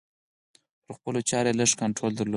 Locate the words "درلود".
2.15-2.29